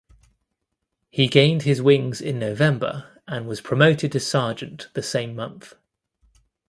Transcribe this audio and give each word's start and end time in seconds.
He 1.11 1.27
gained 1.27 1.61
his 1.61 1.79
wings 1.79 2.21
in 2.21 2.39
November 2.39 3.21
and 3.27 3.45
was 3.47 3.61
promoted 3.61 4.11
to 4.13 4.19
sergeant 4.19 4.87
the 4.95 5.03
same 5.03 5.35
month. 5.35 5.75